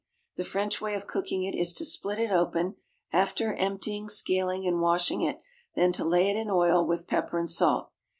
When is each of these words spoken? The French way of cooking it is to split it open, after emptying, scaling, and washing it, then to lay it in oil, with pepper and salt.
The 0.35 0.43
French 0.43 0.81
way 0.81 0.95
of 0.95 1.05
cooking 1.05 1.43
it 1.43 1.53
is 1.53 1.73
to 1.73 1.85
split 1.85 2.17
it 2.17 2.31
open, 2.31 2.73
after 3.13 3.53
emptying, 3.53 4.09
scaling, 4.09 4.65
and 4.65 4.81
washing 4.81 5.21
it, 5.21 5.37
then 5.75 5.91
to 5.91 6.03
lay 6.03 6.31
it 6.31 6.35
in 6.35 6.49
oil, 6.49 6.83
with 6.83 7.05
pepper 7.05 7.37
and 7.37 7.47
salt. 7.47 7.91